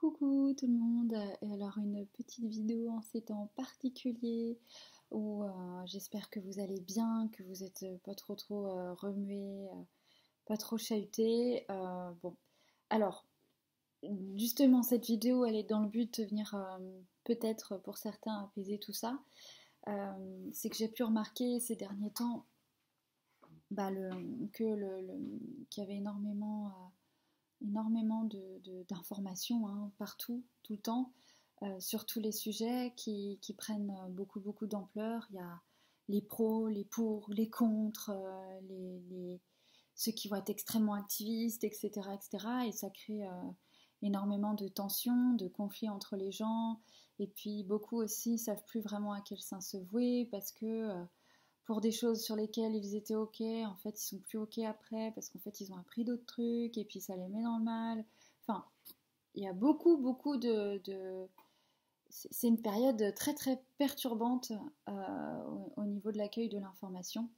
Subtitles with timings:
[0.00, 1.12] Coucou tout le monde,
[1.42, 4.56] et alors une petite vidéo en ces temps particuliers
[5.10, 5.50] où euh,
[5.86, 9.84] j'espère que vous allez bien, que vous êtes pas trop trop euh, euh,
[10.46, 11.66] pas trop chahuté.
[12.22, 12.36] bon,
[12.90, 13.26] alors
[14.36, 16.56] justement cette vidéo elle est dans le but de venir
[17.24, 19.18] peut-être pour certains apaiser tout ça.
[20.52, 22.46] C'est que j'ai pu remarquer ces derniers temps
[23.72, 23.90] bah,
[24.52, 24.68] qu'il
[25.76, 26.92] y avait énormément
[27.62, 28.28] énormément
[28.88, 31.12] d'informations de, hein, partout, tout le temps,
[31.62, 35.26] euh, sur tous les sujets qui, prennent beaucoup, beaucoup d'ampleur.
[35.30, 35.60] Il y a
[36.08, 38.60] les pros, les pour, les contre, euh,
[39.10, 39.40] les,
[39.94, 41.90] ceux qui vont être extrêmement activistes, etc.
[42.14, 42.46] etc.
[42.66, 43.50] et ça crée euh,
[44.02, 46.80] énormément de tensions, de conflits entre les gens.
[47.18, 50.94] Et puis beaucoup aussi ne savent plus vraiment à quel sein se vouer parce que
[51.68, 55.12] pour des choses sur lesquelles ils étaient ok, en fait ils sont plus ok après
[55.14, 57.64] parce qu'en fait ils ont appris d'autres trucs et puis ça les met dans le
[57.64, 58.06] mal.
[58.40, 58.64] Enfin,
[59.34, 60.80] il y a beaucoup beaucoup de,
[62.08, 64.50] c'est une période très très perturbante
[64.88, 65.44] euh,
[65.76, 67.28] au, niveau de l'accueil de l'information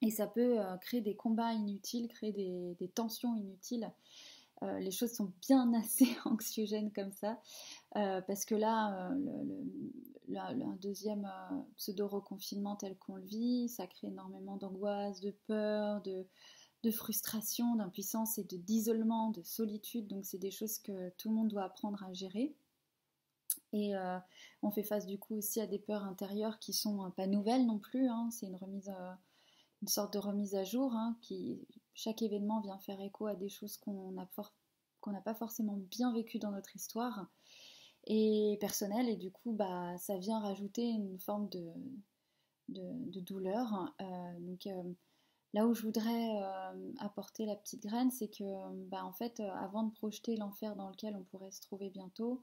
[0.00, 3.92] et ça peut euh, créer des combats inutiles, créer des, tensions inutiles.
[4.62, 7.40] Euh, les choses sont bien assez anxiogènes comme ça,
[7.92, 14.56] parce que là, le, un deuxième euh, pseudo-reconfinement tel qu'on le vit, ça crée énormément
[14.56, 16.26] d'angoisse, de peur, de,
[16.90, 20.06] frustration, d'impuissance et d'isolement, de, solitude.
[20.08, 22.54] Donc c'est des choses que tout le monde doit apprendre à gérer.
[23.72, 24.18] Et euh,
[24.62, 27.66] on fait face du coup aussi à des peurs intérieures qui sont euh, pas nouvelles
[27.66, 28.08] non plus.
[28.08, 28.28] Hein.
[28.30, 28.92] C'est une remise,
[29.82, 33.48] une sorte de remise à jour hein, qui chaque événement vient faire écho à des
[33.48, 37.26] choses qu'on n'a pas forcément bien vécues dans notre histoire.
[38.06, 41.70] Et personnel et du coup bah ça vient rajouter une forme de,
[42.70, 44.94] de, douleur euh, donc euh,
[45.52, 48.44] là où je voudrais euh, apporter la petite graine c'est que
[48.88, 52.42] bah en fait avant de projeter l'enfer dans lequel on pourrait se trouver bientôt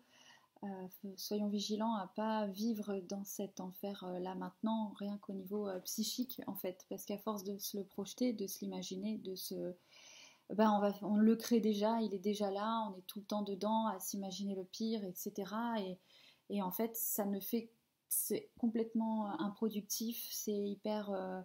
[1.16, 6.56] soyons vigilants à pas vivre dans cet enfer là maintenant rien qu'au niveau psychique en
[6.56, 9.76] fait parce qu'à force de se le projeter de se l'imaginer de se
[10.54, 13.26] ben on, va, on le crée déjà, il est déjà là, on est tout le
[13.26, 15.34] temps dedans à s'imaginer le pire, etc.
[15.80, 15.98] Et,
[16.50, 17.70] et, en fait, ça ne fait,
[18.08, 21.42] c'est complètement improductif, c'est hyper euh,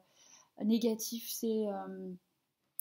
[0.63, 2.13] négatif, c'est euh,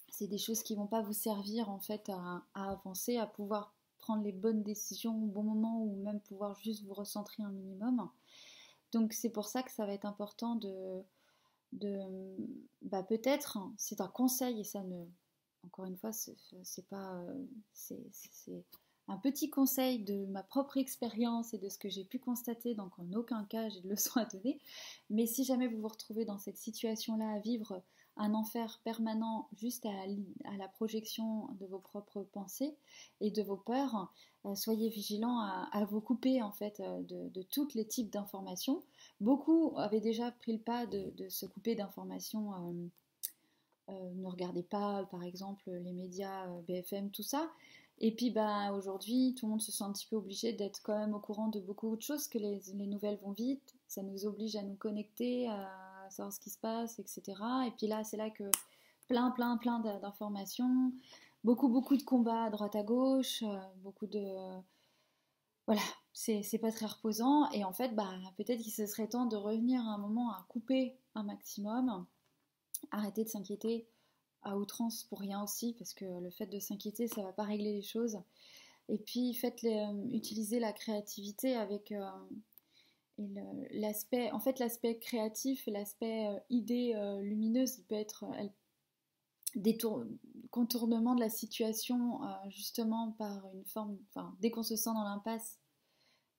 [0.09, 4.23] c'est des choses qui vont pas vous servir en fait à, avancer, à pouvoir prendre
[4.23, 8.09] les bonnes décisions au bon moment ou même pouvoir juste vous recentrer un minimum.
[8.91, 11.01] Donc c'est pour ça que ça va être important de,
[11.71, 11.99] de
[12.81, 15.05] bah peut-être, c'est un conseil et ça ne
[15.63, 18.65] encore une fois, c'est pas, euh, c'est
[19.07, 22.97] un petit conseil de ma propre expérience et de ce que j'ai pu constater, donc
[22.99, 24.59] en aucun cas j'ai de leçon à donner.
[25.09, 27.83] Mais si jamais vous vous retrouvez dans cette situation-là à vivre
[28.17, 32.75] un enfer permanent juste à, la projection de vos propres pensées
[33.19, 34.11] et de vos peurs,
[34.45, 38.83] euh, soyez vigilants à, vous couper en fait euh, de, tous les types d'informations.
[39.19, 42.89] Beaucoup avaient déjà pris le pas de, se couper d'informations.
[43.89, 47.49] Euh, ne regardez pas par exemple les médias BFM, tout ça.
[47.99, 50.97] Et puis bah, aujourd'hui, tout le monde se sent un petit peu obligé d'être quand
[50.97, 54.55] même au courant de beaucoup de choses, que les, nouvelles vont vite, ça nous oblige
[54.55, 55.47] à nous connecter,
[56.11, 57.21] savoir ce qui se passe, etc.
[57.67, 58.49] Et puis là, c'est là que
[59.07, 60.93] plein, plein, plein d'informations,
[61.43, 64.61] beaucoup, beaucoup de combats à droite à gauche, euh, beaucoup de...
[65.67, 65.81] voilà,
[66.13, 67.49] c'est pas très reposant.
[67.51, 70.45] Et en fait, bah, peut-être qu'il se serait temps de revenir à un moment à
[70.49, 72.05] couper un maximum
[72.89, 73.87] arrêtez de s'inquiéter
[74.43, 77.73] à outrance pour rien aussi, parce que le fait de s'inquiéter, ça va pas régler
[77.73, 78.19] les choses.
[78.89, 82.09] Et puis, faites euh, utiliser la créativité avec euh,
[83.71, 88.25] l'aspect, en fait, l'aspect créatif l'aspect euh, idée lumineuse, il peut être
[89.55, 89.77] des
[90.49, 95.59] contournement de la situation, justement par une forme, enfin, dès qu'on se sent dans l'impasse,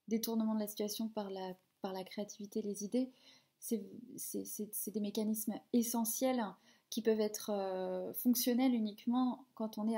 [0.09, 3.11] détournement de la situation par la, par la créativité, les idées,
[3.59, 6.45] c'est des mécanismes essentiels
[6.91, 9.97] qui peuvent être euh, fonctionnels uniquement quand on est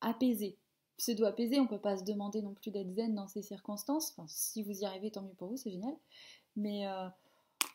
[0.00, 0.56] apaisé.
[0.96, 4.14] Pseudo-apaisé, on ne peut pas se demander non plus d'être zen dans ces circonstances.
[4.28, 5.94] si vous y arrivez, tant mieux pour vous, c'est génial.
[6.56, 7.08] Mais euh,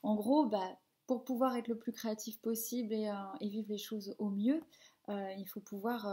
[0.04, 4.16] en gros, bah, pour pouvoir être le plus créatif possible et, euh, vivre les choses
[4.20, 4.62] au mieux,
[5.10, 6.08] il faut pouvoir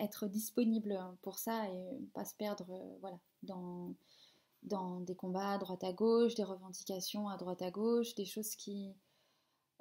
[0.00, 2.66] être disponible pour ça et pas se perdre
[3.00, 8.24] voilà, dans, des combats à droite à gauche, des revendications à droite à gauche, des
[8.24, 8.92] choses qui...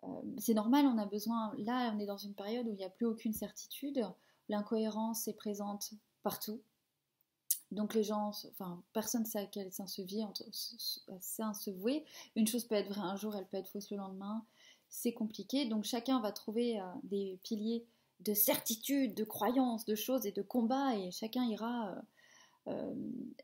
[0.03, 0.07] Euh,
[0.37, 1.53] c'est normal, on a besoin...
[1.57, 4.01] Là, on est dans une période où il n'y a plus aucune certitude,
[4.47, 5.93] l'incohérence est présente
[6.23, 6.61] partout.
[7.71, 10.23] Donc les gens, enfin, personne ne sait à quel sein se vit,
[11.21, 12.03] sein se vouer.
[12.35, 14.43] Une chose peut être vraie un jour, elle peut être fausse le lendemain.
[14.89, 15.65] C'est compliqué.
[15.65, 17.85] Donc chacun va trouver euh, des piliers
[18.21, 21.95] de certitude, de croyance, de choses et de combat, et chacun ira...
[21.95, 22.01] Euh,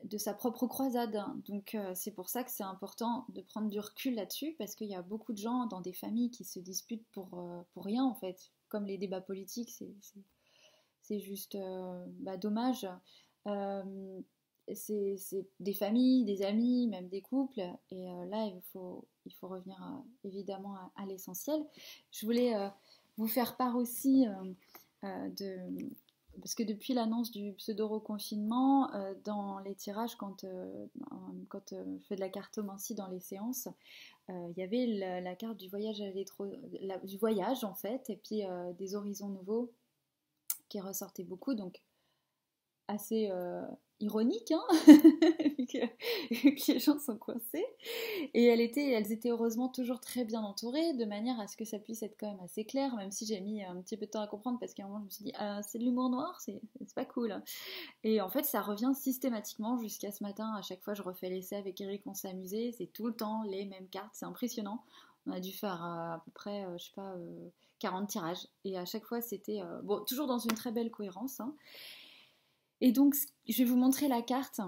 [0.04, 1.20] de sa propre croisade.
[1.48, 4.94] Donc c'est pour ça que c'est important de prendre du recul là-dessus, parce qu'il y
[4.94, 7.42] a beaucoup de gens dans des familles qui se disputent pour,
[7.72, 8.52] pour rien en fait.
[8.68, 9.82] Comme les débats politiques,
[11.02, 11.56] c'est juste
[12.20, 12.86] bah, dommage
[14.74, 17.60] c'est des familles, des amis, même des couples.
[17.90, 21.64] Et euh, là, il faut, il faut revenir euh, évidemment à, l'essentiel.
[22.10, 22.68] Je voulais euh,
[23.16, 24.26] vous faire part aussi
[25.02, 25.90] de...
[26.40, 28.90] Parce que depuis l'annonce du pseudo-reconfinement,
[29.24, 30.44] dans les tirages, quand,
[31.48, 33.68] quand je fais de la cartomancie dans les séances,
[34.28, 34.84] il y avait
[35.22, 38.42] la, carte du voyage, à du voyage en fait, et puis
[38.78, 39.72] des horizons nouveaux
[40.68, 41.54] qui ressortaient beaucoup.
[41.54, 41.80] Donc
[42.88, 43.30] assez
[44.00, 47.64] ironique, hein vu, que, les gens sont coincés.
[48.34, 52.02] Et elles étaient, heureusement toujours très bien entourées, de manière à ce que ça puisse
[52.02, 54.26] être quand même assez clair, même si j'ai mis un petit peu de temps à
[54.26, 56.60] comprendre, parce qu'à un moment je me suis dit, ah, c'est de l'humour noir, c'est
[56.94, 57.42] pas cool.
[58.04, 60.52] Et en fait, ça revient systématiquement jusqu'à ce matin.
[60.54, 63.64] À chaque fois, je refais l'essai avec Eric, on amusé, c'est tout le temps les
[63.64, 64.82] mêmes cartes, c'est impressionnant.
[65.26, 67.14] On a dû faire euh, à peu près, euh, je sais pas,
[67.80, 68.46] 40 euh, tirages.
[68.64, 71.40] Et à chaque fois, c'était, bon, toujours dans une très belle cohérence.
[71.40, 71.54] Hein.
[72.80, 73.14] Et donc,
[73.48, 74.60] je vais vous montrer la carte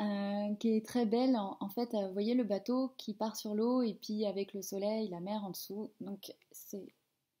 [0.00, 1.36] euh, qui est très belle.
[1.36, 4.62] En, fait, euh, vous voyez le bateau qui part sur l'eau et puis avec le
[4.62, 5.90] soleil, la mer en dessous.
[6.00, 6.94] Donc, c'est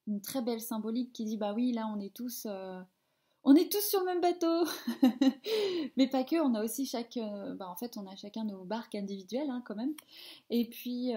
[0.06, 2.46] une très belle symbolique qui dit bah oui, là, on est tous.
[2.46, 2.80] Euh,
[3.44, 4.64] on est tous sur le même bateau,
[5.96, 6.40] mais pas que.
[6.40, 7.18] On a aussi chaque,
[7.56, 9.94] bah, en fait, on a chacun nos barques individuelles hein, quand même.
[10.48, 11.12] Et puis,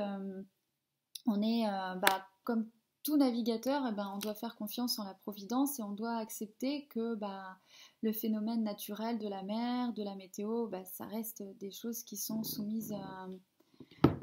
[1.28, 2.68] on est, bah, comme
[3.06, 6.88] tout navigateur, eh ben, on doit faire confiance en la providence et on doit accepter
[6.88, 7.60] que bah,
[8.02, 12.18] le phénomène naturel de la mer, de la météo, bah, ça reste des choses qui
[12.18, 13.28] sont soumises à...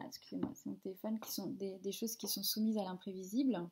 [0.07, 3.69] Excusez-moi, c'est mon téléphone, qui sont des, choses qui sont soumises à l'imprévisible.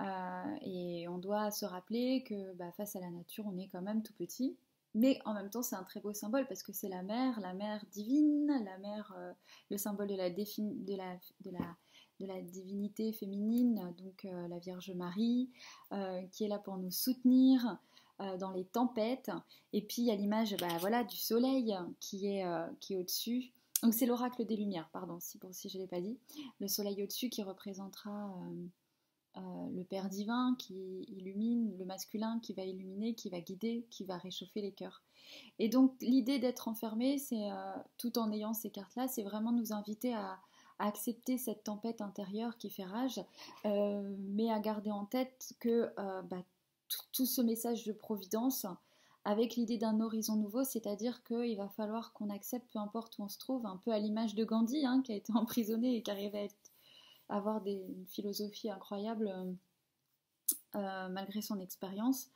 [0.00, 3.82] Euh, et on doit se rappeler que bah, face à la nature, on est quand
[3.82, 4.56] même tout petit.
[4.94, 7.52] Mais en même temps, c'est un très beau symbole parce que c'est la mer, la
[7.52, 9.32] mer divine, la mer, euh,
[9.70, 11.76] le symbole de la, de la, de la
[12.18, 15.50] de la divinité féminine, donc euh, la Vierge Marie,
[16.32, 17.78] qui est là pour nous soutenir
[18.20, 19.30] euh, dans les tempêtes.
[19.72, 22.44] Et puis il y a l'image bah, voilà, du soleil qui est,
[22.80, 23.52] qui est au-dessus.
[23.82, 26.18] Donc c'est l'oracle des Lumières, pardon, si, pour, si je ne l'ai pas dit.
[26.60, 28.34] Le soleil au-dessus qui représentera
[29.36, 34.16] le Père divin qui illumine, le masculin qui va illuminer, qui va guider, qui va
[34.16, 35.02] réchauffer les cœurs.
[35.58, 37.50] Et donc l'idée d'être enfermé, c'est
[37.98, 40.38] tout en ayant ces cartes-là, c'est vraiment nous inviter à,
[40.78, 43.20] accepter cette tempête intérieure qui fait rage,
[43.64, 46.42] euh, mais à garder en tête que euh, bah,
[47.12, 48.66] tout ce message de providence,
[49.24, 53.28] avec l'idée d'un horizon nouveau, c'est-à-dire qu'il va falloir qu'on accepte, peu importe où on
[53.28, 56.10] se trouve, un peu à l'image de Gandhi, hein, qui a été emprisonné et qui
[56.10, 56.48] arrivait
[57.28, 59.32] à, avoir des, une philosophie incroyable
[60.76, 62.28] euh, malgré son expérience,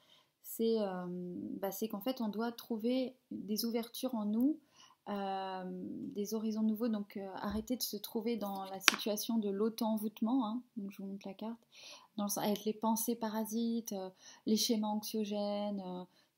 [0.59, 4.59] bah, c'est qu'en fait on doit trouver des ouvertures en nous
[5.09, 5.70] euh,
[6.11, 10.63] des horizons nouveaux, donc euh, arrêter de se trouver dans la situation de l'auto-envoûtement, hein,
[10.77, 11.61] donc je vous montre la carte,
[12.37, 14.11] avec les pensées parasites, euh,
[14.47, 15.83] les schémas anxiogènes,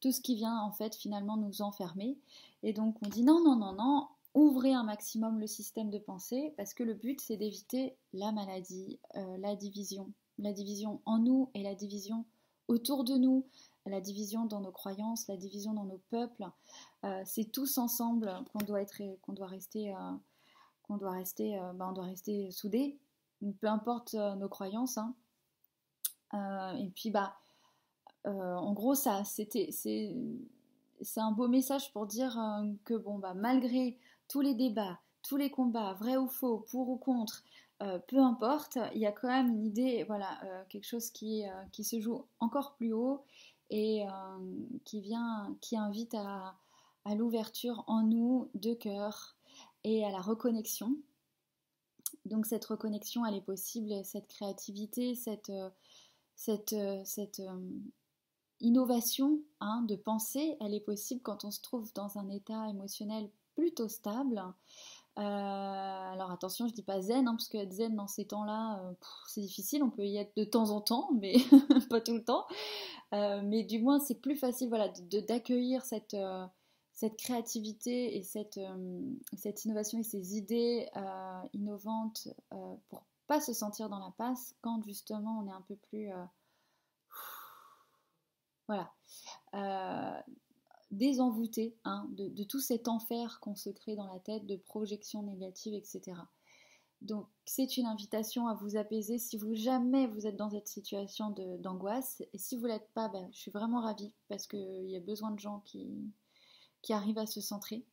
[0.00, 2.16] tout ce qui vient en fait finalement nous enfermer.
[2.62, 6.54] Et donc on dit non, non, non, non, ouvrez un maximum le système de pensée
[6.56, 11.62] parce que le but c'est d'éviter la maladie, la division, la division en nous et
[11.62, 12.24] la division
[12.68, 13.44] autour de nous,
[13.90, 16.44] la division dans nos croyances, la division dans nos peuples.
[17.04, 20.12] Euh, c'est tous ensemble qu'on doit être, qu'on doit rester, euh,
[20.82, 22.98] qu'on doit rester, euh, ben, on doit rester soudés,
[23.60, 24.98] peu importe nos croyances.
[24.98, 25.14] Hein.
[26.78, 27.36] et puis bah,
[28.24, 30.14] en gros ça, c'était, c'est,
[31.16, 32.38] un beau message pour dire
[32.84, 36.96] que bon bah malgré tous les débats, tous les combats, vrai ou faux, pour ou
[36.96, 37.42] contre,
[37.80, 41.44] peu importe, il y a quand même une idée, voilà, quelque chose qui
[41.82, 43.24] se joue encore plus haut
[43.72, 44.04] et
[44.84, 46.54] qui vient, qui invite à,
[47.16, 49.34] l'ouverture en nous de cœur
[49.82, 50.96] et à la reconnexion.
[52.24, 55.70] Donc cette reconnexion, elle est possible, cette créativité, cette, euh,
[56.36, 57.70] cette, euh, cette euh,
[58.60, 63.28] innovation hein, de pensée, elle est possible quand on se trouve dans un état émotionnel
[63.54, 64.40] plutôt stable.
[65.16, 68.80] Alors attention, je dis pas zen, hein, parce que être zen dans ces temps-là,
[69.26, 71.34] c'est difficile, on peut y être de temps en temps, mais
[71.90, 72.46] pas tout le temps.
[73.12, 74.70] mais du moins, c'est plus facile
[75.28, 76.16] d'accueillir cette
[77.16, 79.00] créativité et cette, euh,
[79.64, 84.82] innovation et ces idées euh, innovantes euh, pour pas se sentir dans la passe quand
[84.84, 86.10] justement on est un peu plus
[88.68, 88.92] voilà
[90.92, 95.74] désenvoûté hein, de, tout cet enfer qu'on se crée dans la tête de projections négatives
[95.74, 96.12] etc
[97.00, 101.34] donc c'est une invitation à vous apaiser si vous jamais vous êtes dans cette situation
[101.58, 105.00] d'angoisse et si vous l'êtes pas ben, je suis vraiment ravie parce qu'il y a
[105.00, 106.12] besoin de gens qui
[106.82, 107.84] qui arrive à se centrer.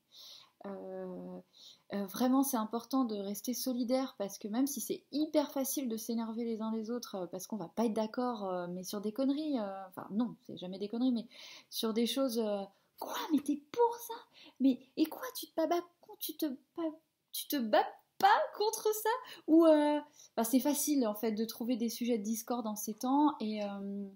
[1.91, 6.43] vraiment, c'est important de rester solidaire parce que même si c'est hyper facile de s'énerver
[6.43, 10.07] les uns les autres parce qu'on va pas être d'accord, mais sur des conneries, enfin
[10.11, 11.27] non, c'est jamais des conneries, mais
[11.69, 12.41] sur des choses,
[12.99, 14.13] quoi, mais t'es pour ça,
[14.59, 15.83] mais et quoi, tu te bats,
[16.19, 16.45] tu te,
[17.31, 17.87] tu te bats
[18.19, 19.09] pas contre ça?
[19.47, 19.99] Ou euh,
[20.43, 24.07] c'est facile en fait de trouver des sujets de discorde en ces temps et, euh,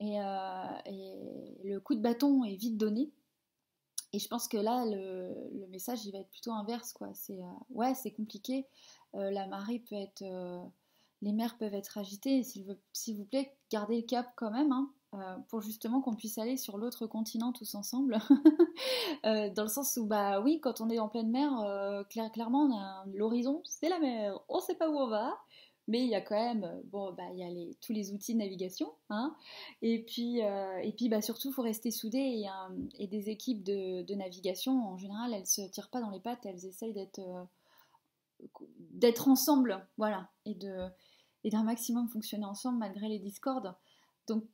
[0.00, 3.10] euh, et, le coup de bâton est vite donné.
[4.14, 7.08] Et je pense que là, le, message, il va être plutôt inverse, quoi.
[7.14, 8.66] C'est ouais, c'est compliqué.
[9.14, 10.22] la marée peut être,
[11.22, 12.42] les mers peuvent être agitées.
[12.42, 14.70] S'il vous plaît, gardez le cap quand même.
[14.70, 14.92] Hein.
[15.14, 18.18] Euh, pour justement qu'on puisse aller sur l'autre continent tous ensemble.
[19.24, 23.04] Euh, dans le sens où, bah oui, quand on est en pleine mer, euh, clairement,
[23.14, 25.38] l'horizon, c'est la mer, on sait pas où on va,
[25.86, 28.32] mais il y a quand même, bon, bah il y a les, tous les outils
[28.32, 29.36] de navigation, hein,
[29.82, 32.42] et puis, et puis bah, surtout, il faut rester soudé,
[32.98, 36.66] et, des équipes de, navigation, en général, elles se tirent pas dans les pattes, elles
[36.66, 37.20] essayent d'être
[38.90, 40.88] d'être ensemble, voilà, et de
[41.44, 43.74] et d'un maximum fonctionner ensemble malgré les discordes.
[44.26, 44.44] Donc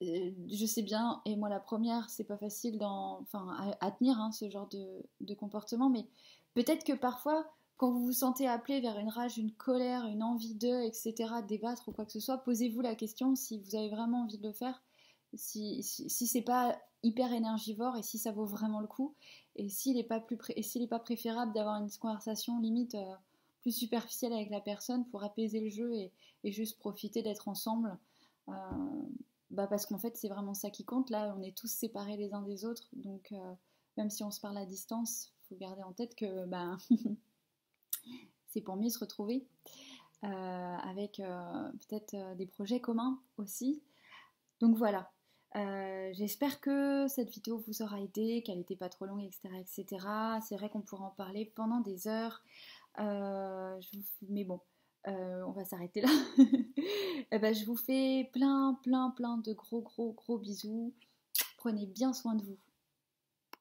[0.00, 4.68] je sais bien, et moi la première, c'est pas facile à, tenir hein, ce genre
[4.68, 6.06] de, comportement, mais
[6.54, 10.54] peut-être que parfois, quand vous vous sentez appelé vers une rage, une colère, une envie
[10.54, 11.14] de, etc.,
[11.46, 14.46] débattre ou quoi que ce soit, posez-vous la question si vous avez vraiment envie de
[14.46, 14.82] le faire,
[15.34, 19.14] si, si, c'est pas hyper énergivore et si ça vaut vraiment le coup,
[19.56, 23.14] et s'il n'est pas, pas préférable d'avoir une conversation limite euh,
[23.60, 26.12] plus superficielle avec la personne pour apaiser le jeu et,
[26.44, 27.98] juste profiter d'être ensemble.
[28.48, 28.52] Euh,
[29.50, 31.10] bah parce qu'en fait c'est vraiment ça qui compte.
[31.10, 33.54] Là on est tous séparés les uns des autres, donc euh,
[33.96, 36.76] même si on se parle à distance, faut garder en tête que bah,
[38.48, 39.46] c'est pour mieux se retrouver
[40.24, 43.82] euh, avec euh, peut-être des projets communs aussi.
[44.60, 45.10] Donc voilà.
[46.12, 49.48] J'espère que cette vidéo vous aura aidé, qu'elle n'était pas trop longue, etc.
[49.58, 50.06] etc.
[50.46, 52.42] C'est vrai qu'on pourrait en parler pendant des heures.
[52.98, 54.60] Mais bon,
[55.06, 56.10] on va s'arrêter là.
[57.32, 60.92] Eh ben, je vous fais plein, plein, plein de gros, gros, gros bisous.
[61.58, 62.58] Prenez bien soin de vous.